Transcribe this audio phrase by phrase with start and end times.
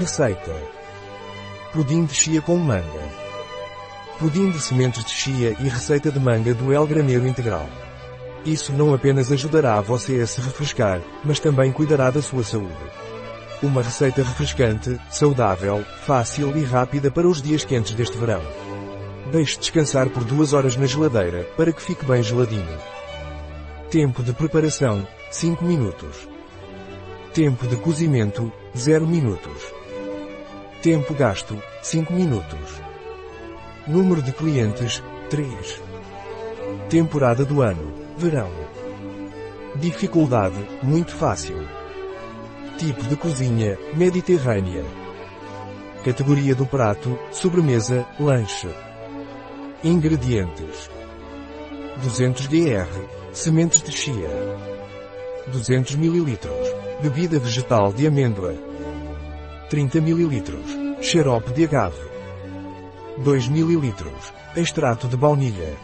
[0.00, 0.56] Receita.
[1.74, 3.02] Pudim de chia com manga.
[4.18, 7.68] Pudim de sementes de chia e receita de manga do El Graneiro Integral.
[8.42, 12.72] Isso não apenas ajudará você a se refrescar, mas também cuidará da sua saúde.
[13.62, 18.40] Uma receita refrescante, saudável, fácil e rápida para os dias quentes deste verão.
[19.30, 22.78] Deixe descansar por duas horas na geladeira, para que fique bem geladinho.
[23.90, 26.26] Tempo de preparação, 5 minutos.
[27.34, 29.79] Tempo de cozimento, 0 minutos.
[30.82, 32.80] Tempo gasto, 5 minutos.
[33.86, 35.82] Número de clientes, 3.
[36.88, 38.50] Temporada do ano, verão.
[39.76, 41.68] Dificuldade, muito fácil.
[42.78, 44.82] Tipo de cozinha, mediterrânea.
[46.02, 48.70] Categoria do prato, sobremesa, lanche.
[49.84, 50.90] Ingredientes.
[52.02, 52.88] 200 gr.
[53.34, 54.30] Sementes de chia.
[55.48, 56.38] 200 ml.
[57.02, 58.69] Bebida vegetal de amêndoa.
[59.70, 60.42] 30 ml.
[61.00, 61.96] Xarope de agave.
[63.18, 63.94] 2 ml.
[64.56, 65.76] Extrato de baunilha.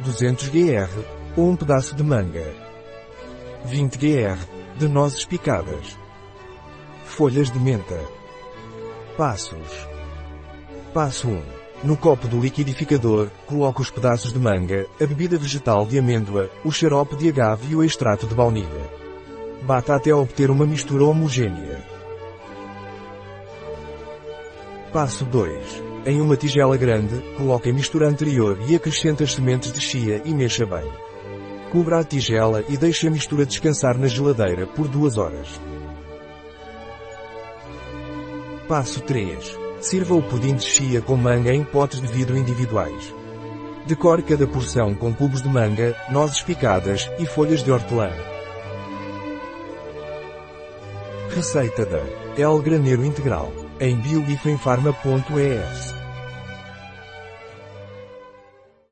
[0.00, 0.90] 200 gr.
[1.36, 2.44] Ou um pedaço de manga.
[3.66, 4.36] 20 gr.
[4.76, 5.96] De nozes picadas.
[7.04, 8.00] Folhas de menta.
[9.16, 9.86] Passos.
[10.92, 11.40] Passo 1.
[11.84, 16.72] No copo do liquidificador, coloque os pedaços de manga, a bebida vegetal de amêndoa, o
[16.72, 18.90] xarope de agave e o extrato de baunilha.
[19.62, 22.01] Bata até obter uma mistura homogênea.
[24.92, 25.82] Passo 2.
[26.04, 30.34] Em uma tigela grande, coloque a mistura anterior e acrescente as sementes de chia e
[30.34, 30.86] mexa bem.
[31.70, 35.48] Cubra a tigela e deixe a mistura descansar na geladeira por duas horas.
[38.68, 39.58] Passo 3.
[39.80, 43.14] Sirva o pudim de chia com manga em potes de vidro individuais.
[43.86, 48.10] Decore cada porção com cubos de manga, nozes picadas e folhas de hortelã.
[51.34, 52.02] Receita da
[52.36, 56.01] El Graneiro Integral em biogifenfarma.es